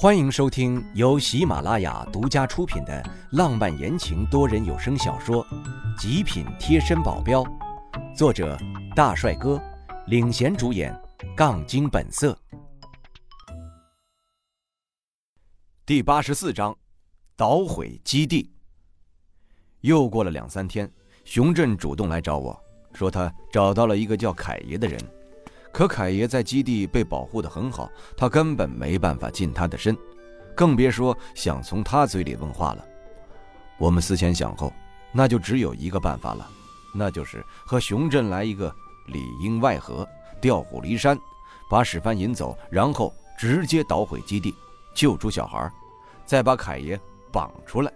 [0.00, 5.44] 欢迎收听由喜马拉雅独家出品的浪漫言情多人有声小说
[6.00, 7.42] 《极品贴身保镖》，
[8.16, 8.56] 作者
[8.94, 9.60] 大帅哥
[10.06, 10.96] 领衔主演，
[11.36, 12.38] 杠精本色。
[15.84, 16.78] 第八十四章，
[17.34, 18.52] 捣毁基地。
[19.80, 20.88] 又过了两三天，
[21.24, 22.56] 熊振主动来找我
[22.94, 25.17] 说，他找到了一个叫凯爷的人。
[25.72, 29.96] 可凯爷在基地被保护得很好，他根本没办法近他的身，
[30.54, 32.84] 更别说想从他嘴里问话了。
[33.78, 34.72] 我们思前想后，
[35.12, 36.48] 那就只有一个办法了，
[36.92, 38.74] 那就是和熊振来一个
[39.06, 40.08] 里应外合，
[40.40, 41.16] 调虎离山，
[41.70, 44.52] 把史帆引走，然后直接捣毁基地，
[44.94, 45.70] 救出小孩，
[46.24, 46.98] 再把凯爷
[47.30, 47.92] 绑出来。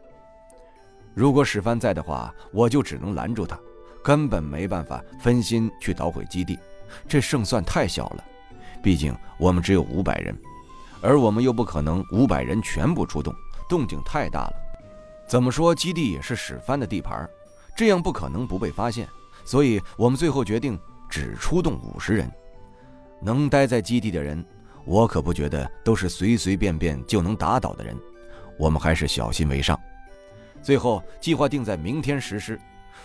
[1.15, 3.59] 如果史帆在的话，我就只能拦住他，
[4.05, 6.57] 根本没办法分心去捣毁基地。
[7.09, 8.25] 这胜算太小了，
[8.83, 10.37] 毕竟我们只有五百人，
[11.01, 13.35] 而我们又不可能五百人全部出动，
[13.69, 14.55] 动静太大了。
[15.29, 17.29] 怎么说，基地也是史帆的地盘，
[17.77, 19.09] 这样不可能不被发现。
[19.45, 22.31] 所以我们最后决定只出动五十人。
[23.21, 24.45] 能待在基地的人，
[24.85, 27.97] 我可不觉得都是随随便便就能打倒的人，
[28.59, 29.79] 我们还是小心为上。
[30.63, 32.61] 最后计划定在明天实施，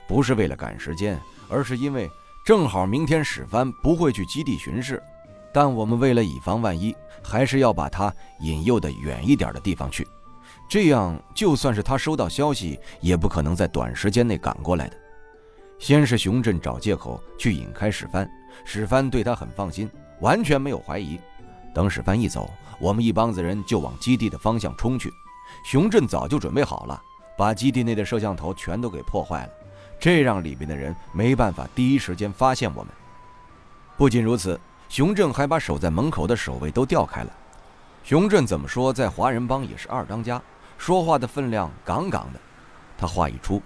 [0.07, 2.09] 不是为了赶时间，而是因为。
[2.47, 5.03] 正好明天史帆不会去基地巡视，
[5.51, 10.07] 但我们为了以防万一，还是要把他引诱的远一点的地方去。
[10.69, 14.95] 这样，就算是他收到消息，也不可能在短时间内赶过来的。
[15.77, 18.25] 先是熊振找借口去引开史帆，
[18.63, 21.19] 史帆对他很放心，完全没有怀疑。
[21.73, 25.11] 等史帆一走，我们一帮子人就往基地的方向冲去。
[25.65, 26.97] 熊振早就准备好了，
[27.37, 29.51] 把基地内的摄像头全都给破坏了。
[29.99, 32.91] 这让里面的人没办法第一时间发现我们。
[33.97, 37.33] 不仅如此，熊振还把守在门口的守卫都调开了。
[38.03, 40.41] 熊振怎么说，在华人帮也是二当家，
[40.77, 42.39] 说话的分量杠杠的。
[42.97, 43.61] 他话一出，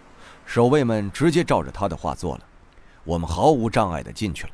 [0.46, 2.44] 守卫们直接照着他的话做了。
[3.04, 4.54] 我们毫无障碍地进去了。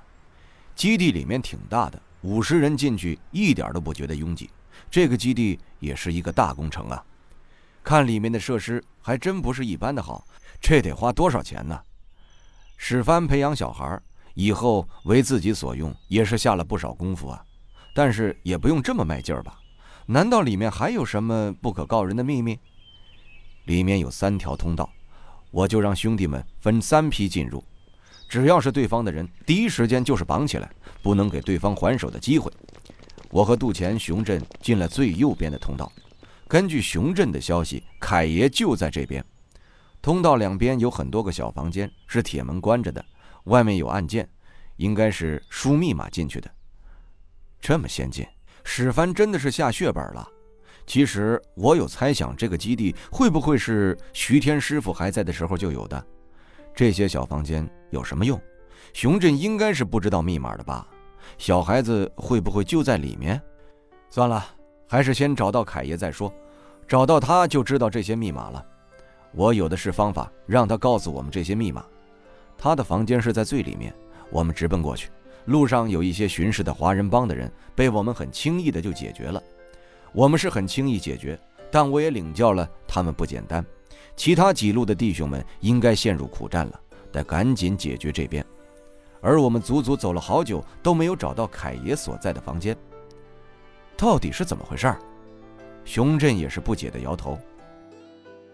[0.76, 4.50] 基地里面挺大的，五十人进去一点都不觉得拥挤。
[4.90, 7.04] 这个基地也是一个大工程啊。
[7.84, 10.26] 看里面的设施，还真不是一般的好。
[10.60, 11.80] 这得花多少钱呢？
[12.78, 14.00] 史帆培养小孩
[14.34, 17.44] 以后为自己所用，也是下了不少功夫啊。
[17.96, 19.60] 但是也不用这么卖劲儿吧？
[20.06, 22.60] 难道里面还有什么不可告人的秘密？
[23.66, 24.90] 里面有三条通道，
[25.52, 27.64] 我就让兄弟们分三批进入。
[28.30, 32.52] 只要是对方的人，第一时间就是绑起来，不能给对方还手的机会。
[33.30, 35.92] 我和杜钱、熊振进了最右边的通道。
[36.48, 39.26] 根据熊振的消息，凯爷就在这边。
[40.08, 43.04] 通道两边有很多个小房间，是铁门关着的，
[43.44, 44.26] 外面有按键，
[44.78, 46.50] 应该是输密码进去的。
[47.60, 48.26] 这么先进，
[48.64, 50.26] 史帆真的是下血本了。
[50.86, 56.02] 其实我有猜想，这个基地会不会是徐天师傅还在的时候就有的？
[56.74, 58.42] 这些小房间有什么用？
[58.94, 60.88] 熊振应该是不知道密码的吧？
[61.38, 63.42] 小孩子会不会就在里面？
[64.10, 64.46] 算了，
[64.88, 66.34] 还是先找到凯爷再说，
[66.88, 68.66] 找到他就知道这些密码了。
[69.34, 71.86] 我有的是方法，让他告诉我们这些密码。
[72.58, 73.94] 他的房间是在最里面，
[74.30, 75.10] 我们直奔过去。
[75.46, 79.42] 路上有一些巡视的华人帮的人，被我们很轻易的就解决了。
[80.12, 81.40] 我们是很轻易解决，
[81.70, 83.64] 但我也领教了他们不简单。
[84.16, 86.80] 其他几路的弟兄们应该陷入苦战了，
[87.12, 88.44] 得赶紧解决这边。
[89.22, 92.76] 而我们足足走了好久，都没有找到凯爷所在的房间。
[93.96, 94.94] 到底是怎么回事？
[95.86, 97.38] 熊振也是不解的摇头。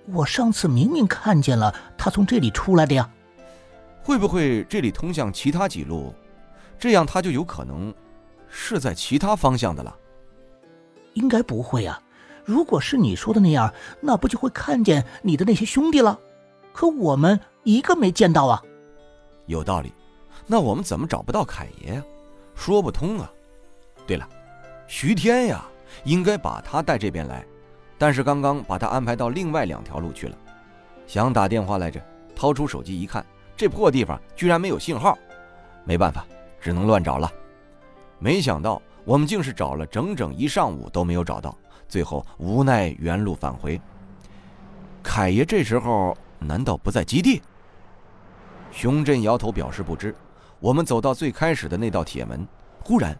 [0.05, 3.09] 我上次明明看见了他从这里出来的呀，
[4.01, 6.13] 会不会这里通向其他几路？
[6.77, 7.93] 这样他就有可能
[8.49, 9.95] 是在其他方向的了。
[11.13, 12.01] 应该不会啊，
[12.43, 16.19] 如果是你说的那样，那不就会看见你的那些兄弟了？
[16.73, 18.61] 可我们一个没见到啊。
[19.45, 19.93] 有道理，
[20.47, 22.03] 那我们怎么找不到凯爷呀？
[22.55, 23.31] 说不通啊。
[24.05, 24.27] 对了，
[24.87, 25.63] 徐天呀，
[26.03, 27.45] 应该把他带这边来。
[27.97, 30.37] 但是刚刚把他安排到另外两条路去了，
[31.07, 32.01] 想打电话来着，
[32.35, 33.25] 掏出手机一看，
[33.55, 35.17] 这破地方居然没有信号，
[35.85, 36.25] 没办法，
[36.59, 37.31] 只能乱找了。
[38.19, 41.57] 没想到我们竟是找了整整一上午都没有找到，
[41.87, 43.79] 最后无奈原路返回。
[45.01, 47.41] 凯爷这时候难道不在基地？
[48.71, 50.15] 熊振摇头表示不知。
[50.59, 52.47] 我们走到最开始的那道铁门，
[52.81, 53.17] 忽然，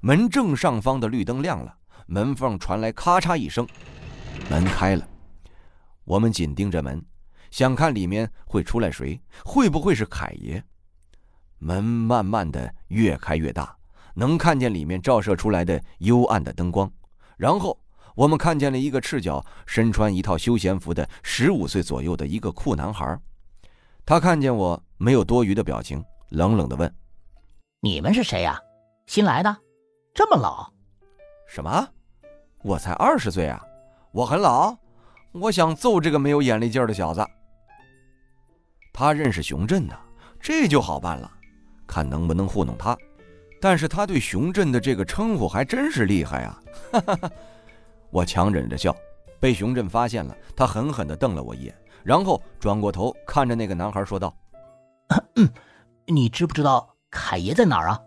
[0.00, 1.74] 门正上方的绿灯亮了，
[2.06, 3.66] 门缝传来咔嚓一声。
[4.48, 5.06] 门开了，
[6.04, 7.04] 我们紧盯着门，
[7.50, 9.20] 想看里面会出来谁？
[9.44, 10.62] 会不会是凯爷？
[11.58, 13.76] 门慢慢的越开越大，
[14.14, 16.90] 能看见里面照射出来的幽暗的灯光。
[17.36, 17.76] 然后
[18.14, 23.18] 我们看见了一个赤脚、身穿一套休闲服的十五岁左右的一个酷男孩。
[24.04, 26.94] 他看见我，没有多余的表情，冷冷的问
[27.82, 28.60] ：“你们是谁呀？
[29.06, 29.56] 新来的？
[30.14, 30.72] 这么老
[31.48, 31.88] ？”“什么？
[32.62, 33.60] 我才二十岁啊！
[34.16, 34.74] 我很老？
[35.32, 37.22] 我想揍这个没有眼力劲儿的小子。”
[38.90, 39.94] 他认识熊振的，
[40.40, 41.30] 这就好办了，
[41.86, 42.96] 看能不能糊弄他。
[43.60, 46.62] 但是他对熊振的这个称呼还真是厉害啊！
[46.92, 47.30] 哈哈哈。
[48.08, 48.96] 我强忍着笑，
[49.38, 54.34] 被熊振发现了，他狠狠地瞪了我一眼，然后转过头看着那个男孩说道
[56.06, 58.00] ：“你知不知道凯爷在哪儿啊？”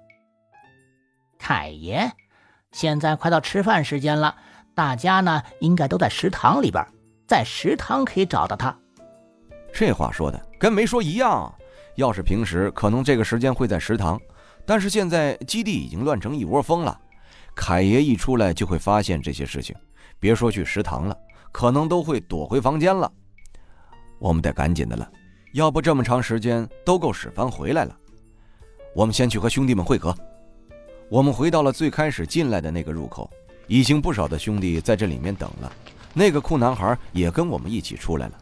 [1.38, 2.12] 凯爷，
[2.72, 4.36] 现在快到吃饭时间了，
[4.80, 6.82] 大家呢应该都在食堂里边，
[7.28, 8.74] 在食堂可以找到他。
[9.74, 11.54] 这话说的跟没说一样。
[11.96, 14.18] 要是平时，可能这个时间会在食堂，
[14.66, 16.98] 但是现在基地已经乱成一窝蜂了，
[17.54, 19.76] 凯爷一出来就会发现这些事情。
[20.18, 21.18] 别说去食堂了，
[21.52, 23.12] 可能都会躲回房间了。
[24.18, 25.12] 我们得赶紧的了，
[25.56, 27.94] 要不这么长时间都够史帆回来了。
[28.96, 30.16] 我们先去和兄弟们会合。
[31.10, 33.30] 我们回到了最开始进来的那个入口，
[33.70, 35.72] 已经不少的兄弟在这里面等了。
[36.14, 38.34] 那个酷男孩也跟我们一起出来了。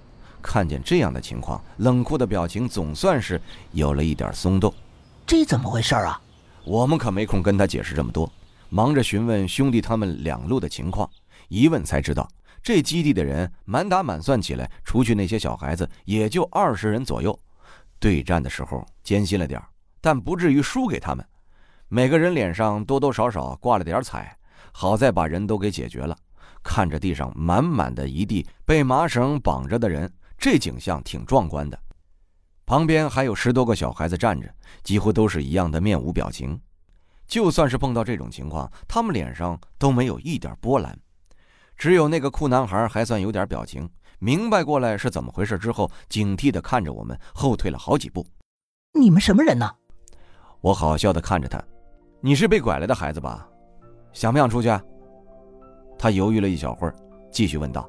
[0.41, 3.39] 看见这样的情况，冷酷的表情总算是
[3.73, 4.73] 有了一点松动。
[5.25, 6.19] 这怎么回事啊？
[6.63, 8.31] 我们可没空跟他解释这么多，
[8.69, 11.09] 忙着询问兄弟他们两路的情况。
[11.49, 12.25] 一问才知道，
[12.63, 17.37] 这基地的人满打满算起来，除去那些小孩子，也就二十人左右。
[17.99, 19.61] 对战的时候艰辛了点
[19.99, 21.25] 但不至于输给他们。
[21.89, 24.37] 每个人脸上多多少少挂了点彩，
[24.79, 26.15] 好在把人都给解决了。
[26.61, 30.07] 看着地上满满的一地被麻绳绑着的人，
[30.37, 31.79] 这景象挺壮观的。
[32.63, 34.47] 旁边还有十多个小孩子站着，
[34.83, 36.61] 几乎都是一样的面无表情。
[37.25, 40.95] 就算是碰到这种情况，他们脸上都没有一点波澜。
[41.75, 43.89] 只有那个酷男孩还算有点表情，
[44.19, 48.23] 明白过来是怎么回事之后，警惕地看着我们，后退了好几步。
[48.93, 49.67] 你们什么人呢？
[50.61, 51.59] 我好笑地看着他。
[52.21, 53.49] 你是被拐来的孩子吧？
[54.17, 54.75] 想不想出去？
[55.95, 56.95] 他犹豫了一小会儿，
[57.31, 57.87] 继续问道：“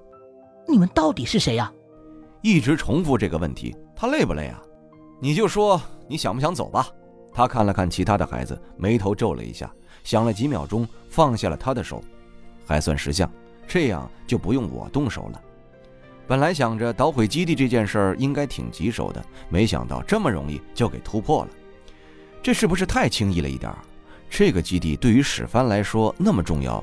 [0.68, 1.72] 你们到底是谁呀？”
[2.44, 4.62] 一直重复这个问题，他累不累啊？
[5.22, 6.86] 你就说你想不想走吧。
[7.32, 9.72] 他看了看其他的孩子，眉头皱了一下，
[10.04, 12.04] 想了几秒钟，放下了他的手，
[12.66, 13.30] 还算识相。
[13.66, 15.40] 这样就不用我动手了。
[16.26, 21.50] 本来想着捣毁基地这件事儿应该挺棘手的，没想到这么容易就给突破了。
[22.42, 23.78] 这是不是太轻易了一点儿？
[24.30, 26.82] 这个基地对于史帆来说那么重要，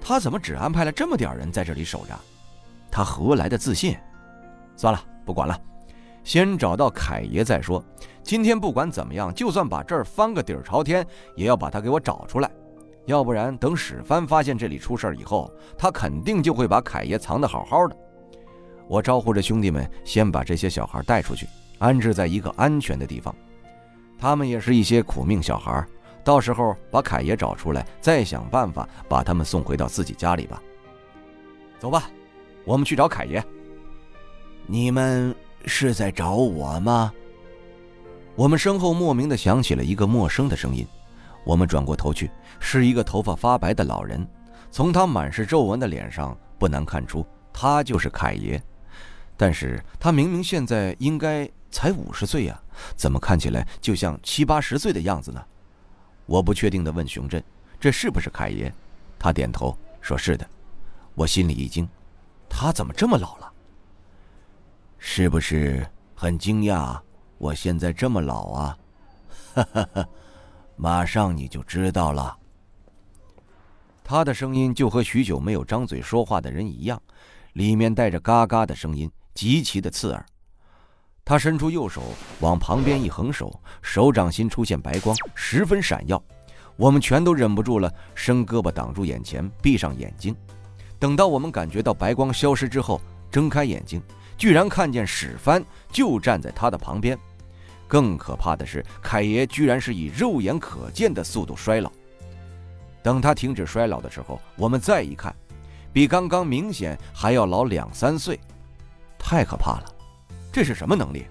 [0.00, 2.18] 他怎么只安排了这么点人在这里守着？
[2.90, 3.96] 他何来的自信？
[4.76, 5.60] 算了，不管了，
[6.24, 7.84] 先找到凯爷再说。
[8.22, 12.50] 今天不管怎么样，就算把这儿翻个底儿朝天，也要把他给我找出来。
[13.06, 17.96] 要不然，等史帆发现这里出事以后，他肯定就会把凯爷藏得好好的。
[18.86, 21.46] 我招呼着兄弟们，先把这些小孩带出去，
[21.78, 23.34] 安置在一个安全的地方。
[24.18, 25.86] 他们也是一些苦命小孩，
[26.28, 30.62] 到时候把凯爷找出来，再想办法把他们送回到自己家里吧。
[31.78, 32.10] 走吧，
[32.66, 33.42] 我们去找凯爷。
[34.66, 35.34] 你们
[35.64, 37.10] 是在找我吗？
[38.36, 40.86] 我们身后莫名的响起了一个陌生的声音。
[41.46, 42.30] 我们转过头去，
[42.60, 44.28] 是一个头发发白的老人。
[44.70, 48.62] 从他满是皱纹的脸上，不难看出他就是凯爷。
[49.34, 52.60] 但是他明明现在应该才五十岁呀，
[52.96, 55.42] 怎么看起来就像七八十岁的样子呢？
[56.28, 57.42] 我不确定地问熊振
[57.80, 58.72] ：“这是不是凯爷？”
[59.18, 60.46] 他点头说：“是的。”
[61.16, 61.88] 我心里一惊，
[62.50, 63.50] 他怎么这么老了？
[64.98, 67.00] 是不是很惊讶？
[67.38, 68.78] 我现在这么老啊？
[69.54, 70.08] 哈哈哈。
[70.76, 72.36] 马上你就知道了。
[74.04, 77.02] 他的声音就和许久没有张嘴说话的人一样，
[77.54, 80.24] 里面带着嘎嘎的声音，极其的刺耳。
[81.28, 82.00] 他伸出右手
[82.40, 86.20] 往旁边一横手，手掌心出现白光，十分闪耀。
[86.74, 90.34] 我们全都忍不住了，伸胳膊挡住眼前，闭上眼睛。
[90.98, 92.98] 等到我们感觉到白光消失之后，
[93.30, 94.02] 睁开眼睛，
[94.38, 97.18] 居然看见史帆就站在他的旁边。
[97.86, 101.92] 更可怕的是，凯爷居然是以肉眼可见的速度衰老。
[103.02, 105.36] 等他停止衰老的时候，我们再一看，
[105.92, 108.40] 比刚刚明显还要老两三岁，
[109.18, 109.94] 太可怕了！
[110.58, 111.24] 这是什么能力？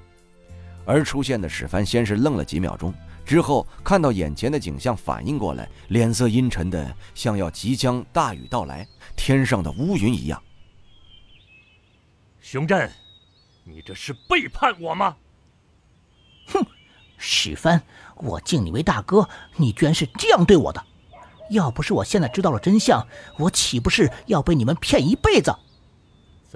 [0.86, 2.94] 而出现的史帆先是愣了几秒钟，
[3.26, 10.42] 之后看到眼前的景象，反应过来，脸色阴沉的像要即将大雨到来，天上的乌云一样。
[12.40, 12.90] 熊振，
[13.66, 15.18] 你这是背叛我吗？
[16.48, 16.66] 哼，
[17.18, 17.82] 史帆，
[18.16, 20.82] 我敬你为大哥，你居然是这样对我的！
[21.50, 23.06] 要不是我现在知道了真相，
[23.38, 25.54] 我岂不是要被你们骗一辈子？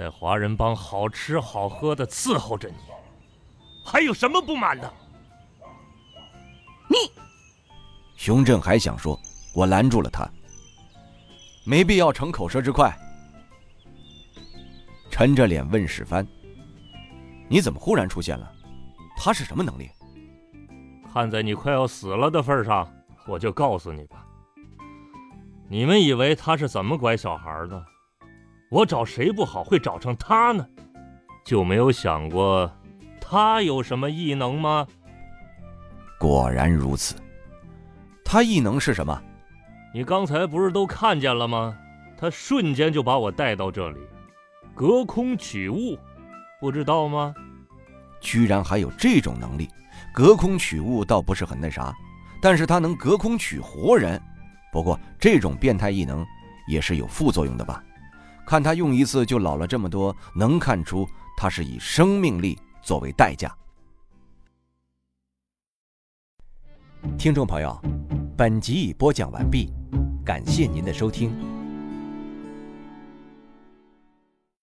[0.02, 2.76] 在华人帮好吃好喝的伺候着你，
[3.86, 4.92] 还有什么不满的？
[6.88, 6.98] 你，
[8.16, 9.16] 熊振还想说，
[9.54, 10.28] 我拦住了他。
[11.68, 12.92] 没必要逞口舌之快。
[15.12, 16.26] 沉着脸问史帆
[17.48, 18.52] ：“你怎么忽然出现了？
[19.16, 19.88] 他是什么能力？”
[21.14, 22.92] 看在你快要死了的份上，
[23.28, 24.26] 我就告诉你吧。
[25.70, 27.86] 你们以为他是怎么拐小孩的？
[28.72, 30.66] 我找谁不好会找上他呢？
[31.44, 32.72] 就没有想过
[33.20, 34.88] 他有什么异能吗？
[36.18, 37.16] 果然如此。
[38.24, 39.22] 他异能是什么？
[39.94, 41.78] 你刚才不是都看见了吗？
[42.18, 44.00] 他瞬间就把我带到这里，
[44.74, 46.00] 隔空取物，
[46.62, 47.36] 不知道吗？
[48.22, 49.68] 居然还有这种能力！
[50.14, 51.94] 隔空取物倒不是很那啥，
[52.42, 54.22] 但是他能隔空取活人。
[54.72, 56.26] 不过这种变态异能
[56.70, 57.84] 也是有副作用的吧？
[58.52, 63.50] 看他用一次就老了这么多，能看出他是以生命力作为代价。
[67.18, 67.82] 听众朋友，
[68.36, 69.72] 本集已播讲完毕，
[70.26, 71.61] 感谢您的收听。